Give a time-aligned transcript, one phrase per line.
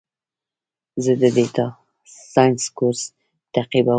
[1.03, 1.67] زه د ډیټا
[2.33, 3.01] ساینس کورس
[3.53, 3.89] تعقیبوم.